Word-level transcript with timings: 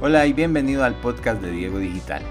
Hola 0.00 0.24
y 0.26 0.32
bienvenido 0.32 0.84
al 0.84 0.94
podcast 0.94 1.42
de 1.42 1.50
Diego 1.50 1.80
Digital. 1.80 2.22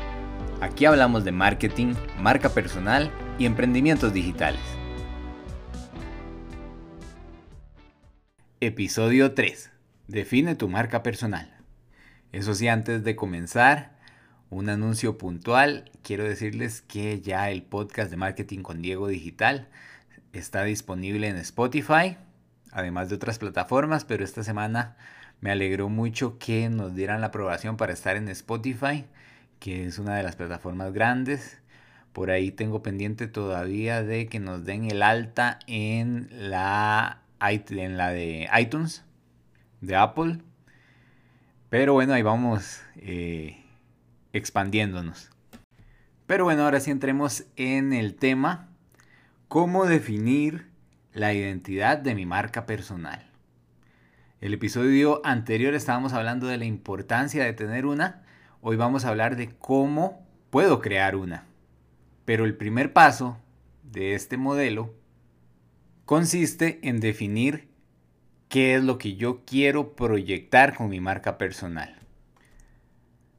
Aquí 0.62 0.86
hablamos 0.86 1.26
de 1.26 1.34
marketing, 1.34 1.96
marca 2.18 2.48
personal 2.48 3.12
y 3.38 3.46
emprendimientos 3.46 4.14
digitales. 4.14 4.62
Episodio 8.62 9.34
3. 9.34 9.70
Define 10.08 10.56
tu 10.56 10.70
marca 10.70 11.04
personal. 11.04 11.58
Eso 12.32 12.54
sí, 12.54 12.70
antes 12.70 13.04
de 13.04 13.18
comenzar, 13.18 13.98
un 14.50 14.70
anuncio 14.70 15.18
puntual. 15.18 15.92
Quiero 16.04 16.24
decirles 16.24 16.82
que 16.82 17.20
ya 17.20 17.52
el 17.52 17.64
podcast 17.64 18.10
de 18.10 18.16
marketing 18.16 18.62
con 18.62 18.82
Diego 18.82 19.10
Digital 19.10 19.68
está 20.32 20.64
disponible 20.64 21.28
en 21.28 21.36
Spotify, 21.36 22.16
además 22.72 23.10
de 23.10 23.16
otras 23.16 23.40
plataformas, 23.40 24.06
pero 24.06 24.24
esta 24.24 24.46
semana 24.46 24.96
me 25.42 25.52
alegró 25.52 25.90
mucho 25.90 26.38
que 26.40 26.70
nos 26.70 26.96
dieran 26.96 27.22
la 27.22 27.28
aprobación 27.28 27.78
para 27.78 27.94
estar 27.94 28.16
en 28.16 28.28
Spotify, 28.30 29.06
que 29.60 29.86
es 29.86 30.00
una 30.00 30.16
de 30.16 30.24
las 30.24 30.36
plataformas 30.36 30.94
grandes. 30.94 31.60
Por 32.14 32.32
ahí 32.32 32.52
tengo 32.52 32.82
pendiente 32.82 33.28
todavía 33.28 34.02
de 34.02 34.28
que 34.28 34.40
nos 34.40 34.66
den 34.66 34.90
el 34.90 35.04
alta 35.04 35.60
en 35.68 36.30
la, 36.32 37.22
en 37.40 37.98
la 37.98 38.10
de 38.10 38.50
iTunes, 38.60 39.04
de 39.82 39.96
Apple. 39.96 40.40
Pero 41.70 41.94
bueno, 41.94 42.14
ahí 42.14 42.24
vamos 42.24 42.82
eh, 42.96 43.64
expandiéndonos. 44.34 45.30
Pero 46.26 46.46
bueno, 46.46 46.64
ahora 46.64 46.80
sí 46.80 46.90
entremos 46.90 47.46
en 47.56 47.94
el 47.94 48.16
tema. 48.16 48.70
¿Cómo 49.48 49.86
definir 49.86 50.68
la 51.14 51.34
identidad 51.34 51.98
de 52.00 52.16
mi 52.16 52.26
marca 52.26 52.66
personal? 52.66 53.27
El 54.40 54.54
episodio 54.54 55.20
anterior 55.24 55.74
estábamos 55.74 56.14
hablando 56.14 56.46
de 56.46 56.60
la 56.60 56.66
importancia 56.66 57.44
de 57.44 57.54
tener 57.54 57.88
una. 57.88 58.22
Hoy 58.62 58.76
vamos 58.76 59.04
a 59.04 59.10
hablar 59.10 59.36
de 59.36 59.50
cómo 59.58 60.28
puedo 60.52 60.80
crear 60.80 61.16
una. 61.16 61.46
Pero 62.24 62.46
el 62.46 62.56
primer 62.56 62.94
paso 62.94 63.40
de 63.82 64.14
este 64.14 64.38
modelo 64.38 64.94
consiste 66.06 66.80
en 66.88 67.00
definir 67.00 67.68
qué 68.48 68.76
es 68.76 68.84
lo 68.84 69.00
que 69.00 69.16
yo 69.16 69.44
quiero 69.44 69.96
proyectar 69.96 70.76
con 70.76 70.90
mi 70.90 71.02
marca 71.02 71.40
personal. 71.40 71.96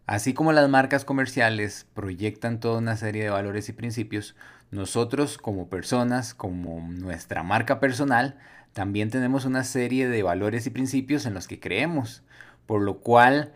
Así 0.04 0.34
como 0.34 0.52
las 0.52 0.68
marcas 0.68 1.04
comerciales 1.04 1.86
proyectan 1.94 2.58
toda 2.58 2.78
una 2.78 2.96
serie 2.96 3.22
de 3.22 3.30
valores 3.30 3.68
y 3.68 3.72
principios, 3.72 4.34
nosotros 4.72 5.38
como 5.38 5.68
personas, 5.68 6.34
como 6.34 6.80
nuestra 6.90 7.44
marca 7.44 7.78
personal, 7.78 8.36
también 8.78 9.10
tenemos 9.10 9.44
una 9.44 9.64
serie 9.64 10.08
de 10.08 10.22
valores 10.22 10.64
y 10.68 10.70
principios 10.70 11.26
en 11.26 11.34
los 11.34 11.48
que 11.48 11.58
creemos, 11.58 12.22
por 12.64 12.80
lo 12.80 13.00
cual 13.00 13.52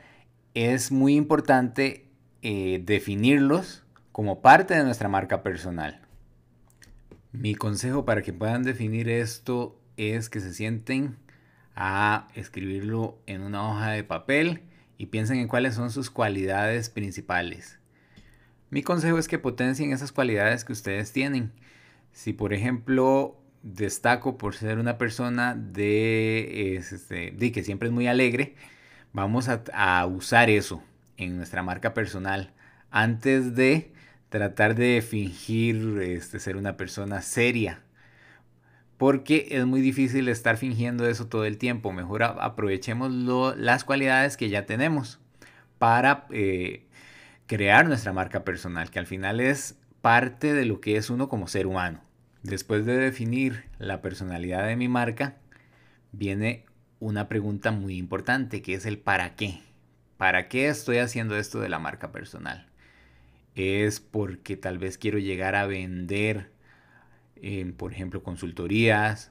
es 0.53 0.91
muy 0.91 1.15
importante 1.15 2.09
eh, 2.43 2.83
definirlos 2.85 3.85
como 4.11 4.43
parte 4.43 4.75
de 4.75 4.83
nuestra 4.83 5.09
marca 5.09 5.45
personal. 5.45 6.01
Mi 7.31 7.55
consejo 7.55 8.05
para 8.05 8.23
que 8.23 8.33
puedan 8.33 8.65
definir 8.65 9.09
esto 9.09 9.81
es 9.97 10.29
que 10.29 10.41
se 10.41 10.53
sienten 10.53 11.19
a 11.77 12.27
escribirlo 12.35 13.17
en 13.27 13.43
una 13.43 13.71
hoja 13.71 13.91
de 13.91 14.03
papel 14.03 14.63
y 14.99 15.07
piensen 15.07 15.39
en 15.39 15.47
cuáles 15.47 15.77
son 15.77 15.93
sus 15.93 16.11
cualidades 16.11 16.91
principales. 16.91 17.79
Mi 18.71 18.83
consejo 18.83 19.19
es 19.19 19.29
que 19.29 19.39
potencien 19.39 19.93
esas 19.93 20.11
cualidades 20.11 20.65
que 20.65 20.73
ustedes 20.73 21.13
tienen. 21.13 21.53
Si 22.11 22.33
por 22.33 22.53
ejemplo 22.53 23.39
destaco 23.63 24.39
por 24.39 24.55
ser 24.55 24.79
una 24.79 24.99
persona 24.99 25.55
de, 25.55 26.77
este, 26.77 27.31
de 27.33 27.53
que 27.53 27.65
siempre 27.65 27.89
es 27.89 27.95
muy 27.95 28.07
alegre, 28.07 28.55
vamos 29.13 29.49
a, 29.49 30.07
usar 30.07 30.51
eso 30.51 30.83
en 31.17 31.37
nuestra 31.37 31.63
marca 31.63 31.95
personal 31.95 32.53
antes 32.91 33.55
de 33.55 33.93
tratar 34.29 34.75
de 34.75 35.03
fingir 35.03 35.99
este, 36.03 36.41
ser 36.41 36.57
una 36.57 36.77
persona 36.77 37.23
seria. 37.23 37.83
Porque 38.99 39.49
es 39.51 39.67
muy 39.67 39.81
difícil 39.81 40.29
estar 40.29 40.57
fingiendo 40.57 41.09
eso 41.09 41.27
todo 41.27 41.45
el 41.45 41.59
tiempo. 41.59 41.93
Mejor 41.93 42.23
aprovechemos 42.23 43.11
las 43.57 43.85
cualidades 43.85 44.37
que 44.37 44.49
ya 44.49 44.65
tenemos 44.65 45.19
para 45.79 46.27
eh, 46.31 46.87
crear 47.47 47.89
nuestra 47.89 48.13
marca 48.13 48.45
personal, 48.45 48.91
que 48.91 49.01
al 49.01 49.07
final 49.07 49.41
es 49.41 49.77
parte 50.03 50.53
de 50.53 50.65
lo 50.67 50.81
que 50.81 50.97
es 50.97 51.11
uno 51.11 51.29
como 51.29 51.49
ser 51.49 51.67
humano. 51.67 52.01
Después 52.43 52.85
de 52.85 52.97
definir 52.97 53.65
la 53.79 54.03
personalidad 54.03 54.67
de 54.67 54.77
mi 54.77 54.89
marca, 54.89 55.37
viene 56.11 56.65
una 56.99 57.29
pregunta 57.29 57.71
muy 57.71 57.97
importante 57.97 58.63
que 58.63 58.75
es 58.75 58.85
el 58.85 58.99
para 58.99 59.35
qué. 59.37 59.61
¿Para 60.17 60.49
qué 60.49 60.69
estoy 60.69 60.99
haciendo 60.99 61.37
esto 61.37 61.61
de 61.61 61.69
la 61.69 61.79
marca 61.79 62.13
personal? 62.13 62.67
Es 63.55 64.01
porque 64.01 64.57
tal 64.57 64.79
vez 64.79 64.99
quiero 64.99 65.19
llegar 65.19 65.55
a 65.55 65.67
vender, 65.67 66.51
eh, 67.37 67.73
por 67.77 67.93
ejemplo, 67.93 68.23
consultorías, 68.23 69.31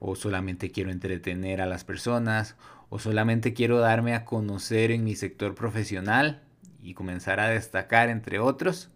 o 0.00 0.16
solamente 0.16 0.70
quiero 0.70 0.90
entretener 0.90 1.60
a 1.60 1.66
las 1.66 1.84
personas, 1.84 2.56
o 2.88 2.98
solamente 2.98 3.52
quiero 3.52 3.78
darme 3.78 4.14
a 4.14 4.24
conocer 4.24 4.90
en 4.90 5.04
mi 5.04 5.14
sector 5.14 5.54
profesional 5.54 6.42
y 6.82 6.94
comenzar 6.94 7.40
a 7.40 7.48
destacar 7.48 8.08
entre 8.08 8.38
otros. 8.38 8.90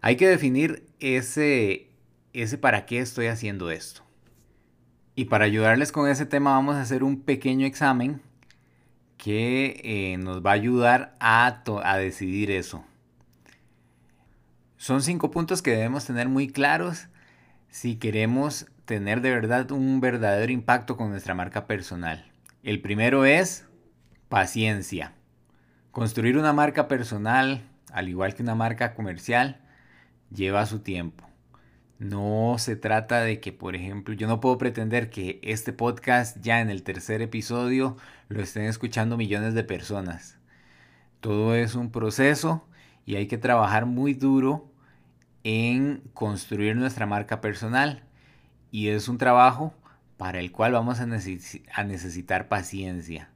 Hay 0.00 0.16
que 0.16 0.28
definir 0.28 0.86
ese, 1.00 1.91
ese 2.32 2.58
para 2.58 2.86
qué 2.86 3.00
estoy 3.00 3.26
haciendo 3.26 3.70
esto. 3.70 4.02
Y 5.14 5.26
para 5.26 5.44
ayudarles 5.44 5.92
con 5.92 6.08
ese 6.08 6.26
tema 6.26 6.52
vamos 6.52 6.76
a 6.76 6.80
hacer 6.80 7.04
un 7.04 7.20
pequeño 7.20 7.66
examen 7.66 8.22
que 9.18 9.80
eh, 9.84 10.16
nos 10.16 10.44
va 10.44 10.50
a 10.50 10.54
ayudar 10.54 11.14
a, 11.20 11.62
a 11.84 11.96
decidir 11.98 12.50
eso. 12.50 12.84
Son 14.76 15.02
cinco 15.02 15.30
puntos 15.30 15.62
que 15.62 15.70
debemos 15.70 16.06
tener 16.06 16.28
muy 16.28 16.48
claros 16.48 17.08
si 17.68 17.96
queremos 17.96 18.66
tener 18.84 19.20
de 19.20 19.30
verdad 19.30 19.70
un 19.70 20.00
verdadero 20.00 20.50
impacto 20.52 20.96
con 20.96 21.10
nuestra 21.10 21.34
marca 21.34 21.66
personal. 21.66 22.30
El 22.62 22.80
primero 22.80 23.24
es 23.24 23.66
paciencia. 24.28 25.12
Construir 25.90 26.36
una 26.36 26.52
marca 26.52 26.88
personal, 26.88 27.62
al 27.92 28.08
igual 28.08 28.34
que 28.34 28.42
una 28.42 28.54
marca 28.54 28.94
comercial, 28.94 29.60
lleva 30.30 30.66
su 30.66 30.80
tiempo. 30.80 31.31
No 32.02 32.56
se 32.58 32.74
trata 32.74 33.20
de 33.20 33.38
que, 33.38 33.52
por 33.52 33.76
ejemplo, 33.76 34.12
yo 34.12 34.26
no 34.26 34.40
puedo 34.40 34.58
pretender 34.58 35.08
que 35.08 35.38
este 35.44 35.72
podcast 35.72 36.36
ya 36.40 36.60
en 36.60 36.68
el 36.68 36.82
tercer 36.82 37.22
episodio 37.22 37.96
lo 38.28 38.42
estén 38.42 38.64
escuchando 38.64 39.16
millones 39.16 39.54
de 39.54 39.62
personas. 39.62 40.36
Todo 41.20 41.54
es 41.54 41.76
un 41.76 41.92
proceso 41.92 42.66
y 43.06 43.14
hay 43.14 43.28
que 43.28 43.38
trabajar 43.38 43.86
muy 43.86 44.14
duro 44.14 44.68
en 45.44 46.02
construir 46.12 46.74
nuestra 46.74 47.06
marca 47.06 47.40
personal. 47.40 48.02
Y 48.72 48.88
es 48.88 49.06
un 49.06 49.18
trabajo 49.18 49.72
para 50.16 50.40
el 50.40 50.50
cual 50.50 50.72
vamos 50.72 50.98
a, 50.98 51.06
necesitar 51.06 52.48
paciencia. 52.48 53.30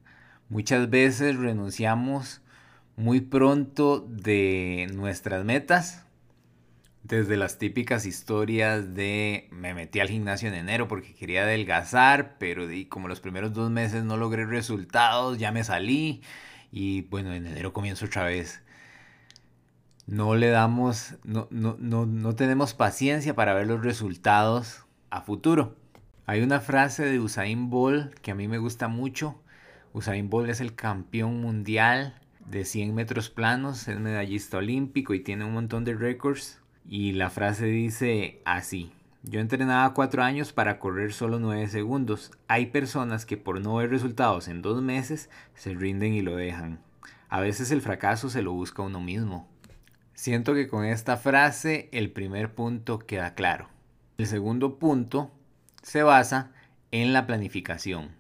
Muchas 0.48 0.90
veces 0.90 1.36
renunciamos 1.36 2.42
muy 2.96 3.20
pronto 3.20 4.00
de 4.10 4.88
nuestras 4.92 5.44
metas 5.44 6.05
desde 7.08 7.36
las 7.36 7.58
típicas 7.58 8.04
historias 8.04 8.94
de 8.94 9.48
me 9.52 9.74
metí 9.74 10.00
al 10.00 10.08
gimnasio 10.08 10.48
en 10.48 10.54
enero 10.54 10.88
porque 10.88 11.14
quería 11.14 11.42
adelgazar, 11.42 12.36
pero 12.38 12.66
como 12.88 13.06
los 13.06 13.20
primeros 13.20 13.52
dos 13.52 13.70
meses 13.70 14.02
no 14.04 14.16
logré 14.16 14.44
resultados, 14.44 15.38
ya 15.38 15.52
me 15.52 15.62
salí 15.62 16.22
y 16.72 17.02
bueno, 17.02 17.32
en 17.32 17.46
enero 17.46 17.72
comienzo 17.72 18.06
otra 18.06 18.24
vez. 18.24 18.62
No 20.06 20.34
le 20.34 20.48
damos, 20.48 21.14
no, 21.24 21.48
no, 21.50 21.76
no, 21.78 22.06
no 22.06 22.34
tenemos 22.34 22.74
paciencia 22.74 23.34
para 23.34 23.54
ver 23.54 23.66
los 23.66 23.82
resultados 23.82 24.84
a 25.10 25.20
futuro. 25.20 25.76
Hay 26.26 26.42
una 26.42 26.60
frase 26.60 27.04
de 27.04 27.20
Usain 27.20 27.70
Bolt 27.70 28.14
que 28.14 28.32
a 28.32 28.34
mí 28.34 28.48
me 28.48 28.58
gusta 28.58 28.88
mucho. 28.88 29.40
Usain 29.92 30.28
Bolt 30.28 30.50
es 30.50 30.60
el 30.60 30.74
campeón 30.74 31.40
mundial 31.40 32.20
de 32.46 32.64
100 32.64 32.94
metros 32.94 33.30
planos, 33.30 33.86
es 33.88 33.98
medallista 33.98 34.58
olímpico 34.58 35.14
y 35.14 35.20
tiene 35.20 35.44
un 35.44 35.52
montón 35.52 35.84
de 35.84 35.94
récords 35.94 36.60
y 36.88 37.12
la 37.12 37.30
frase 37.30 37.66
dice 37.66 38.40
así. 38.44 38.92
Yo 39.22 39.40
entrenaba 39.40 39.92
cuatro 39.92 40.22
años 40.22 40.52
para 40.52 40.78
correr 40.78 41.12
solo 41.12 41.40
nueve 41.40 41.66
segundos. 41.66 42.30
Hay 42.46 42.66
personas 42.66 43.26
que 43.26 43.36
por 43.36 43.60
no 43.60 43.74
ver 43.74 43.90
resultados 43.90 44.46
en 44.46 44.62
dos 44.62 44.80
meses 44.82 45.30
se 45.54 45.74
rinden 45.74 46.12
y 46.12 46.22
lo 46.22 46.36
dejan. 46.36 46.78
A 47.28 47.40
veces 47.40 47.72
el 47.72 47.82
fracaso 47.82 48.30
se 48.30 48.42
lo 48.42 48.52
busca 48.52 48.82
uno 48.82 49.00
mismo. 49.00 49.48
Siento 50.14 50.54
que 50.54 50.68
con 50.68 50.84
esta 50.84 51.16
frase 51.16 51.88
el 51.92 52.10
primer 52.10 52.54
punto 52.54 53.00
queda 53.00 53.34
claro. 53.34 53.68
El 54.16 54.26
segundo 54.26 54.78
punto 54.78 55.32
se 55.82 56.04
basa 56.04 56.52
en 56.92 57.12
la 57.12 57.26
planificación. 57.26 58.10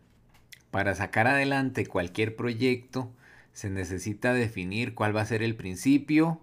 Para 0.72 0.94
sacar 0.94 1.28
adelante 1.28 1.86
cualquier 1.86 2.34
proyecto 2.34 3.12
se 3.52 3.70
necesita 3.70 4.34
definir 4.34 4.94
cuál 4.94 5.16
va 5.16 5.22
a 5.22 5.26
ser 5.26 5.42
el 5.42 5.54
principio, 5.54 6.40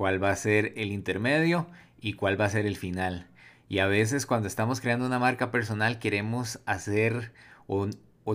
cuál 0.00 0.22
va 0.24 0.30
a 0.30 0.36
ser 0.36 0.72
el 0.76 0.92
intermedio 0.92 1.66
y 2.00 2.14
cuál 2.14 2.40
va 2.40 2.46
a 2.46 2.48
ser 2.48 2.64
el 2.64 2.78
final. 2.78 3.26
Y 3.68 3.80
a 3.80 3.86
veces 3.86 4.24
cuando 4.24 4.48
estamos 4.48 4.80
creando 4.80 5.04
una 5.04 5.18
marca 5.18 5.50
personal 5.50 5.98
queremos 5.98 6.58
hacer 6.64 7.34
o, 7.66 7.86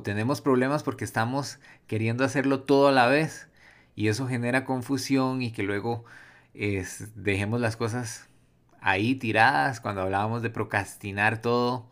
tenemos 0.03 0.41
problemas 0.41 0.83
porque 0.83 1.05
estamos 1.05 1.57
queriendo 1.87 2.23
hacerlo 2.23 2.61
todo 2.61 2.89
a 2.89 2.91
la 2.91 3.07
vez. 3.07 3.49
y 3.95 4.09
eso 4.09 4.27
genera 4.27 4.63
confusión 4.63 5.41
y 5.41 5.51
que 5.51 5.63
luego 5.63 6.05
dejemos 6.53 7.59
las 7.59 7.77
cosas 7.77 8.29
ahí 8.79 9.15
tiradas 9.15 9.81
cuando 9.81 10.03
hablábamos 10.03 10.43
de 10.43 10.51
procrastinar 10.51 11.41
todo, 11.41 11.89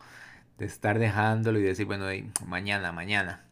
de 0.56 0.66
estar 0.66 1.00
dejándolo 1.00 1.58
y 1.58 1.62
decir, 1.62 1.86
bueno, 1.86 2.06
mañana, 2.46 2.92
mañana. 2.92 3.44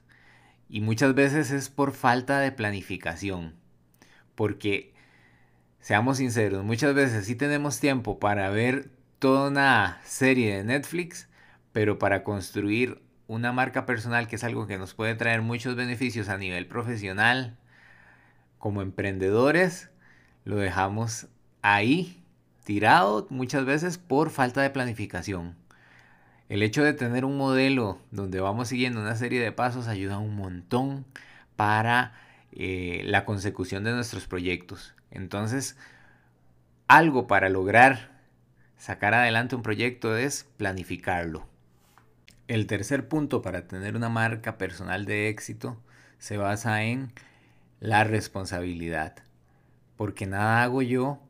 Y 0.69 0.82
muchas 0.82 1.16
veces 1.16 1.50
es 1.50 1.69
por 1.69 1.90
falta 1.90 2.38
de 2.38 2.52
planificación, 2.52 3.54
porque 4.36 4.92
seamos 5.82 6.19
sinceros, 6.19 6.64
muchas 6.64 6.94
veces 6.94 7.26
sí 7.26 7.34
tenemos 7.34 7.81
tiempo 7.81 8.19
para 8.19 8.49
ver 8.50 8.88
toda 9.19 9.50
una 9.50 10.00
serie 10.05 10.56
de 10.56 10.64
Netflix, 10.64 11.29
pero 11.73 11.99
para 11.99 12.23
construir 12.25 13.02
una 13.26 13.52
marca 13.52 13.84
personal, 13.84 14.29
que 14.29 14.37
es 14.37 14.44
algo 14.44 14.67
que 14.67 14.79
nos 14.79 14.94
puede 14.94 15.14
traer 15.17 15.43
muchos 15.43 15.76
beneficios 15.76 16.29
a 16.29 16.38
nivel 16.38 16.67
profesional, 16.67 17.58
como 18.58 18.81
emprendedores, 18.81 19.90
lo 20.44 20.56
dejamos 20.56 21.26
ahí 21.62 22.23
tirado 22.64 23.26
muchas 23.31 23.64
veces 23.64 23.99
por 23.99 24.31
falta 24.31 24.62
de 24.62 24.70
planificación. 24.70 25.56
El 26.49 26.62
hecho 26.62 26.84
de 26.84 26.93
tener 26.93 27.25
un 27.25 27.37
modelo 27.37 27.99
donde 28.12 28.40
vamos 28.40 28.69
siguiendo 28.69 29.00
una 29.00 29.17
serie 29.17 29.40
de 29.40 29.50
pasos 29.50 29.88
ayuda 29.88 30.19
un 30.19 30.37
montón 30.37 31.06
para 31.56 32.12
eh, 32.52 33.02
la 33.04 33.25
consecución 33.25 33.84
de 33.84 33.93
nuestros 33.93 34.26
proyectos. 34.26 34.94
Entonces, 35.10 35.76
algo 36.87 37.26
para 37.26 37.49
lograr 37.49 38.20
sacar 38.76 39.14
adelante 39.14 39.56
un 39.56 39.62
proyecto 39.62 40.16
es 40.16 40.44
planificarlo. 40.56 41.46
El 42.49 42.66
tercer 42.66 43.08
punto 43.08 43.40
para 43.40 43.66
tener 43.69 43.96
una 43.96 44.08
marca 44.08 44.58
personal 44.58 45.04
de 45.04 45.28
éxito 45.28 45.81
se 46.19 46.37
basa 46.37 46.82
en 46.82 47.12
la 47.81 48.04
responsabilidad. 48.04 49.16
Porque 49.96 50.26
nada 50.26 50.62
hago 50.62 50.82
yo 50.82 51.20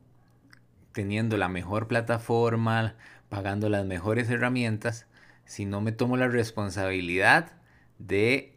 teniendo 0.91 1.37
la 1.37 1.49
mejor 1.49 1.87
plataforma, 1.87 2.95
pagando 3.29 3.69
las 3.69 3.85
mejores 3.85 4.29
herramientas, 4.29 5.07
si 5.45 5.65
no 5.65 5.81
me 5.81 5.91
tomo 5.91 6.17
la 6.17 6.27
responsabilidad 6.27 7.53
de 7.99 8.55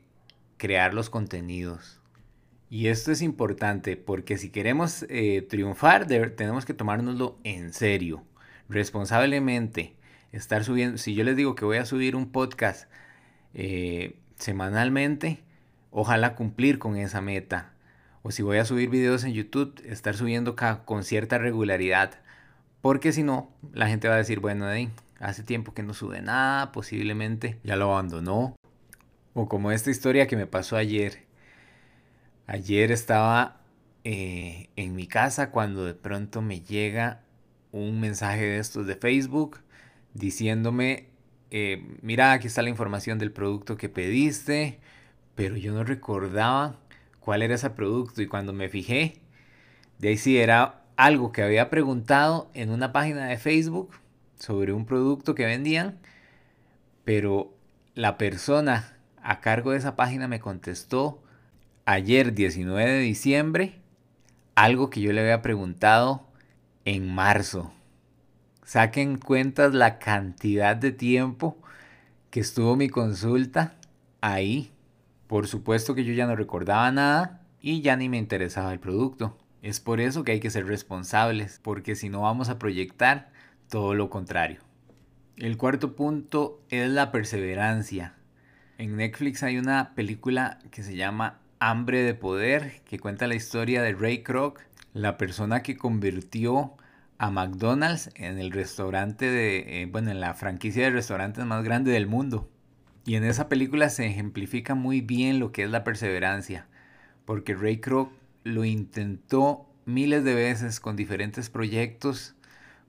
crear 0.57 0.95
los 0.95 1.11
contenidos. 1.11 1.96
Y 2.69 2.89
esto 2.89 3.13
es 3.13 3.23
importante 3.23 3.97
porque 3.97 4.39
si 4.39 4.51
queremos 4.51 5.07
eh, 5.09 5.47
triunfar 5.49 6.07
tenemos 6.07 6.65
que 6.65 6.75
tomárnoslo 6.75 7.39
en 7.45 7.73
serio, 7.73 8.25
responsablemente. 8.69 9.95
Estar 10.33 10.65
subiendo, 10.65 10.99
si 10.99 11.15
yo 11.15 11.25
les 11.25 11.37
digo 11.37 11.55
que 11.55 11.65
voy 11.65 11.77
a 11.77 11.87
subir 11.87 12.17
un 12.17 12.31
podcast 12.33 12.91
eh, 13.55 14.17
semanalmente, 14.37 15.43
ojalá 15.91 16.35
cumplir 16.35 16.79
con 16.79 16.97
esa 16.97 17.21
meta. 17.21 17.73
O 18.23 18.33
si 18.33 18.43
voy 18.43 18.59
a 18.59 18.65
subir 18.65 18.91
videos 18.91 19.23
en 19.23 19.33
YouTube, 19.33 19.81
estar 19.87 20.17
subiendo 20.17 20.57
con 20.85 21.05
cierta 21.05 21.39
regularidad. 21.39 22.19
Porque 22.81 23.13
si 23.13 23.23
no, 23.23 23.51
la 23.73 23.89
gente 23.89 24.09
va 24.09 24.15
a 24.15 24.19
decir, 24.19 24.41
bueno, 24.41 24.67
hace 25.21 25.43
tiempo 25.45 25.73
que 25.73 25.85
no 25.85 25.95
sube 25.95 26.21
nada, 26.21 26.73
posiblemente 26.73 27.59
ya 27.63 27.77
lo 27.77 27.93
abandonó. 27.93 28.57
O 29.33 29.49
como 29.49 29.71
esta 29.71 29.91
historia 29.91 30.27
que 30.27 30.37
me 30.37 30.47
pasó 30.47 30.77
ayer. 30.77 31.26
Ayer 32.47 32.93
estaba 32.93 33.61
eh, 34.05 34.69
en 34.77 34.95
mi 34.95 35.09
casa 35.09 35.51
cuando 35.51 35.85
de 35.85 35.95
pronto 35.95 36.43
me 36.43 36.61
llega 36.61 37.23
un 37.73 37.99
mensaje 38.01 38.43
de 38.43 38.59
estos 38.59 38.87
de 38.87 38.95
Facebook 38.95 39.59
diciéndome, 40.15 41.09
eh, 41.51 41.85
mira, 42.03 42.33
aquí 42.33 42.47
está 42.47 42.63
la 42.63 42.71
información 42.71 43.19
del 43.19 43.33
producto 43.33 43.77
que 43.77 43.89
pediste, 43.89 44.79
pero 45.35 45.57
yo 45.57 45.73
no 45.75 45.83
recordaba 45.83 46.79
cuál 47.19 47.43
era 47.43 47.57
ese 47.57 47.71
producto 47.71 48.23
y 48.23 48.29
cuando 48.29 48.53
me 48.53 48.69
fijé, 48.69 49.21
de 49.99 50.09
ahí 50.09 50.17
sí 50.17 50.39
era 50.39 50.85
algo 50.97 51.33
que 51.33 51.43
había 51.43 51.69
preguntado 51.69 52.49
en 52.55 52.71
una 52.71 52.93
página 52.93 53.27
de 53.27 53.39
Facebook 53.39 53.91
sobre 54.39 54.73
un 54.73 54.87
producto 54.87 55.35
que 55.35 55.47
vendían, 55.47 55.99
pero 57.05 57.53
la 57.95 58.17
persona 58.19 58.97
a 59.21 59.41
cargo 59.41 59.73
de 59.73 59.79
esa 59.79 59.97
página 59.97 60.29
me 60.29 60.39
contestó 60.39 61.23
ayer 61.87 62.35
19 62.35 62.91
de 62.91 62.99
diciembre 62.99 63.81
algo 64.57 64.91
que 64.91 65.01
yo 65.01 65.13
le 65.13 65.21
había 65.21 65.41
preguntado 65.41 66.27
en 66.85 67.15
marzo. 67.15 67.73
Saquen 68.65 69.19
cuentas 69.19 69.73
la 69.73 69.99
cantidad 70.01 70.75
de 70.75 70.91
tiempo 70.91 71.57
que 72.31 72.41
estuvo 72.41 72.75
mi 72.75 72.89
consulta 72.89 73.77
ahí. 74.21 74.73
Por 75.29 75.47
supuesto 75.47 75.95
que 75.95 76.05
yo 76.05 76.13
ya 76.13 76.27
no 76.27 76.35
recordaba 76.35 76.91
nada 76.91 77.43
y 77.61 77.83
ya 77.83 77.97
ni 77.97 78.09
me 78.09 78.19
interesaba 78.19 78.73
el 78.73 78.81
producto. 78.81 79.39
Es 79.63 79.79
por 79.79 80.01
eso 80.01 80.25
que 80.25 80.33
hay 80.33 80.41
que 80.41 80.51
ser 80.51 80.67
responsables, 80.67 81.61
porque 81.63 81.95
si 81.95 82.09
no 82.09 82.23
vamos 82.23 82.49
a 82.49 82.59
proyectar 82.59 83.31
todo 83.69 83.95
lo 83.95 84.11
contrario. 84.11 84.61
El 85.37 85.57
cuarto 85.57 85.95
punto 85.95 86.63
es 86.71 86.89
la 86.89 87.13
perseverancia. 87.13 88.15
En 88.79 88.97
Netflix 88.97 89.43
hay 89.43 89.59
una 89.59 89.95
película 89.95 90.59
que 90.71 90.83
se 90.83 90.97
llama 90.97 91.41
Hambre 91.59 92.03
de 92.03 92.15
Poder, 92.15 92.83
que 92.85 92.99
cuenta 92.99 93.27
la 93.27 93.35
historia 93.35 93.83
de 93.83 93.95
Ray 93.95 94.23
Kroc, 94.23 94.61
la 94.93 95.17
persona 95.17 95.63
que 95.63 95.77
convirtió 95.77 96.75
a 97.19 97.31
McDonald's 97.31 98.11
en 98.15 98.39
el 98.39 98.51
restaurante 98.53 99.31
de, 99.31 99.83
eh, 99.83 99.87
bueno, 99.87 100.11
en 100.11 100.21
la 100.21 100.35
franquicia 100.35 100.85
de 100.85 100.91
restaurantes 100.91 101.45
más 101.45 101.65
grande 101.65 101.93
del 101.93 102.07
mundo. 102.07 102.51
Y 103.05 103.15
en 103.15 103.25
esa 103.25 103.49
película 103.49 103.89
se 103.89 104.07
ejemplifica 104.07 104.75
muy 104.75 105.01
bien 105.01 105.39
lo 105.39 105.53
que 105.53 105.63
es 105.63 105.71
la 105.71 105.85
perseverancia, 105.85 106.67
porque 107.25 107.55
Ray 107.55 107.79
Kroc 107.79 108.13
lo 108.45 108.65
intentó 108.65 109.67
miles 109.87 110.25
de 110.25 110.35
veces 110.35 110.81
con 110.81 110.97
diferentes 110.97 111.49
proyectos, 111.49 112.35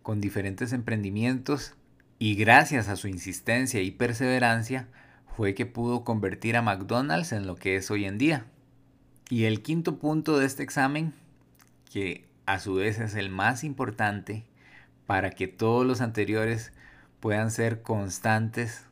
con 0.03 0.19
diferentes 0.19 0.73
emprendimientos 0.73 1.75
y 2.19 2.35
gracias 2.35 2.89
a 2.89 2.95
su 2.95 3.07
insistencia 3.07 3.81
y 3.81 3.91
perseverancia 3.91 4.87
fue 5.35 5.53
que 5.53 5.65
pudo 5.67 6.03
convertir 6.03 6.57
a 6.57 6.61
McDonald's 6.61 7.31
en 7.31 7.45
lo 7.45 7.55
que 7.55 7.75
es 7.75 7.91
hoy 7.91 8.05
en 8.05 8.17
día. 8.17 8.45
Y 9.29 9.43
el 9.43 9.61
quinto 9.61 9.97
punto 9.99 10.37
de 10.39 10.45
este 10.45 10.63
examen, 10.63 11.13
que 11.91 12.25
a 12.45 12.59
su 12.59 12.75
vez 12.75 12.99
es 12.99 13.15
el 13.15 13.29
más 13.29 13.65
importante 13.65 14.45
para 15.05 15.31
que 15.31 15.47
todos 15.47 15.85
los 15.85 15.99
anteriores 15.99 16.71
puedan 17.19 17.51
ser 17.51 17.81
constantes 17.81 18.85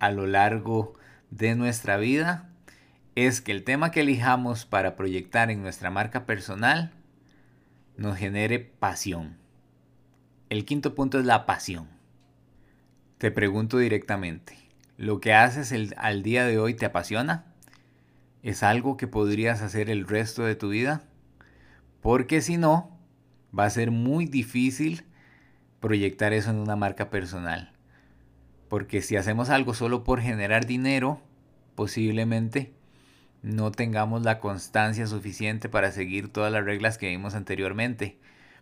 a 0.00 0.10
lo 0.10 0.26
largo 0.26 0.94
de 1.30 1.54
nuestra 1.54 1.98
vida, 1.98 2.48
es 3.14 3.40
que 3.40 3.52
el 3.52 3.62
tema 3.62 3.92
que 3.92 4.00
elijamos 4.00 4.66
para 4.66 4.96
proyectar 4.96 5.50
en 5.50 5.62
nuestra 5.62 5.90
marca 5.90 6.26
personal 6.26 6.90
nos 7.96 8.18
genere 8.18 8.58
pasión. 8.58 9.36
El 10.50 10.64
quinto 10.64 10.94
punto 10.96 11.20
es 11.20 11.24
la 11.24 11.46
pasión. 11.46 11.88
Te 13.18 13.30
pregunto 13.30 13.78
directamente, 13.78 14.58
¿lo 14.98 15.20
que 15.20 15.32
haces 15.32 15.72
al 15.96 16.22
día 16.22 16.44
de 16.44 16.58
hoy 16.58 16.74
te 16.74 16.86
apasiona? 16.86 17.44
¿Es 18.46 18.62
algo 18.62 18.96
que 18.96 19.08
podrías 19.08 19.60
hacer 19.60 19.90
el 19.90 20.06
resto 20.06 20.44
de 20.44 20.54
tu 20.54 20.68
vida? 20.68 21.02
Porque 22.00 22.40
si 22.40 22.58
no, 22.58 22.96
va 23.58 23.64
a 23.64 23.70
ser 23.70 23.90
muy 23.90 24.26
difícil 24.26 25.02
proyectar 25.80 26.32
eso 26.32 26.50
en 26.50 26.58
una 26.58 26.76
marca 26.76 27.10
personal. 27.10 27.72
Porque 28.68 29.02
si 29.02 29.16
hacemos 29.16 29.50
algo 29.50 29.74
solo 29.74 30.04
por 30.04 30.20
generar 30.20 30.64
dinero, 30.64 31.20
posiblemente 31.74 32.72
no 33.42 33.72
tengamos 33.72 34.22
la 34.22 34.38
constancia 34.38 35.08
suficiente 35.08 35.68
para 35.68 35.90
seguir 35.90 36.32
todas 36.32 36.52
las 36.52 36.64
reglas 36.64 36.98
que 36.98 37.08
vimos 37.08 37.34
anteriormente. 37.34 38.16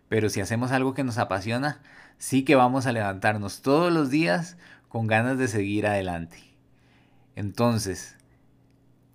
Pero 0.09 0.31
si 0.31 0.41
hacemos 0.41 0.73
algo 0.73 0.95
que 0.95 1.05
nos 1.05 1.19
apasiona, 1.19 1.83
sí 2.17 2.43
que 2.43 2.55
vamos 2.55 2.87
a 2.87 2.93
levantarnos 2.93 3.61
todos 3.61 3.93
los 3.93 4.09
días 4.09 4.57
con 4.89 5.09
ganas 5.09 5.37
de 5.37 5.47
seguir 5.47 5.87
adelante. 5.87 6.39
Entonces, 7.37 8.17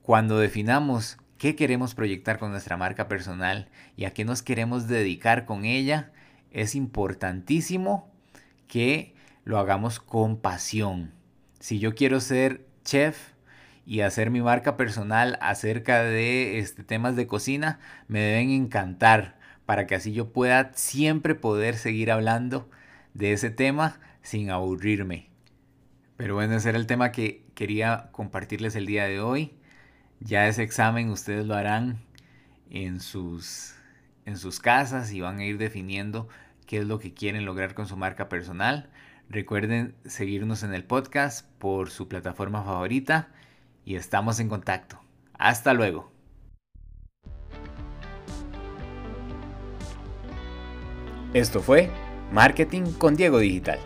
cuando 0.10 0.40
definamos 0.40 1.20
qué 1.38 1.56
queremos 1.56 1.94
proyectar 1.94 2.40
con 2.40 2.50
nuestra 2.50 2.78
marca 2.78 3.08
personal 3.08 3.70
y 3.96 4.06
a 4.06 4.12
qué 4.12 4.26
nos 4.26 4.42
queremos 4.42 4.88
dedicar 4.88 5.46
con 5.46 5.66
ella, 5.66 6.12
es 6.50 6.74
importantísimo 6.74 8.12
que 8.68 9.14
lo 9.44 9.60
hagamos 9.60 10.00
con 10.00 10.38
pasión. 10.38 11.12
Si 11.60 11.78
yo 11.78 11.94
quiero 11.94 12.22
ser 12.22 12.66
chef, 12.84 13.34
y 13.86 14.02
hacer 14.02 14.32
mi 14.32 14.42
marca 14.42 14.78
personal 14.78 15.38
acerca 15.42 16.02
de 16.02 16.58
este, 16.58 16.84
temas 16.84 17.16
de 17.16 17.28
cocina 17.28 17.80
me 18.08 18.20
deben 18.20 18.50
encantar 18.50 19.38
para 19.68 19.86
que 19.86 19.94
así 19.94 20.12
yo 20.12 20.34
pueda 20.34 20.72
siempre 20.74 21.36
poder 21.36 21.76
seguir 21.76 22.10
hablando 22.10 22.68
de 23.14 23.34
ese 23.34 23.52
tema 23.52 24.00
sin 24.24 24.50
aburrirme. 24.50 25.30
Pero 26.18 26.34
bueno, 26.34 26.56
ese 26.56 26.70
era 26.70 26.80
el 26.80 26.88
tema 26.88 27.12
que 27.12 27.46
quería 27.54 28.10
compartirles 28.12 28.76
el 28.76 28.88
día 28.88 29.06
de 29.06 29.22
hoy. 29.22 29.59
Ya 30.22 30.48
ese 30.48 30.64
examen 30.64 31.10
ustedes 31.10 31.46
lo 31.46 31.56
harán 31.56 32.00
en 32.70 33.00
sus, 33.00 33.74
en 34.26 34.38
sus 34.38 34.60
casas 34.60 35.12
y 35.14 35.22
van 35.22 35.40
a 35.40 35.46
ir 35.46 35.58
definiendo 35.58 36.28
qué 36.68 36.80
es 36.80 36.86
lo 36.86 37.00
que 37.00 37.14
quieren 37.14 37.46
lograr 37.46 37.74
con 37.74 37.88
su 37.88 37.96
marca 37.96 38.28
personal. 38.28 38.90
Recuerden 39.30 39.96
seguirnos 40.06 40.64
en 40.64 40.74
el 40.74 40.84
podcast 40.84 41.48
por 41.58 41.90
su 41.90 42.08
plataforma 42.08 42.64
favorita 42.64 43.30
y 43.86 43.96
estamos 43.96 44.40
en 44.40 44.50
contacto. 44.50 45.00
Hasta 45.34 45.74
luego. 45.74 46.12
Esto 51.34 51.62
fue 51.62 51.90
Marketing 52.32 52.92
con 52.94 53.16
Diego 53.16 53.40
Digital. 53.40 53.80